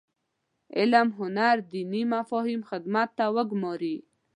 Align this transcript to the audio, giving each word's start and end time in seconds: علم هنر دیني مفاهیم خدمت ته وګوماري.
علم 0.77 1.07
هنر 1.19 1.55
دیني 1.71 2.03
مفاهیم 2.15 2.61
خدمت 2.69 3.09
ته 3.17 3.25
وګوماري. 3.35 3.95